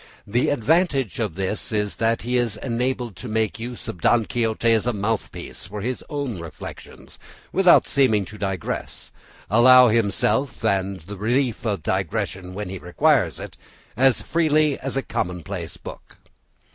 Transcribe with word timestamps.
The 0.25 0.49
advantage 0.49 1.19
of 1.19 1.35
this 1.35 1.71
is 1.71 1.97
that 1.97 2.23
he 2.23 2.35
is 2.35 2.57
enabled 2.57 3.15
to 3.17 3.27
make 3.27 3.59
use 3.59 3.87
of 3.87 4.01
Don 4.01 4.25
Quixote 4.25 4.71
as 4.71 4.87
a 4.87 4.93
mouthpiece 4.93 5.67
for 5.67 5.81
his 5.81 6.03
own 6.09 6.39
reflections, 6.39 6.97
and 6.97 7.11
so, 7.43 7.49
without 7.51 7.87
seeming 7.87 8.25
to 8.25 8.39
digress, 8.39 9.11
allow 9.47 9.89
himself 9.89 10.59
the 10.61 11.17
relief 11.19 11.67
of 11.67 11.83
digression 11.83 12.55
when 12.55 12.69
he 12.69 12.79
requires 12.79 13.39
it, 13.39 13.57
as 13.95 14.23
freely 14.23 14.79
as 14.79 14.97
in 14.97 15.01
a 15.01 15.05
commonplace 15.05 15.77
book. 15.77 16.17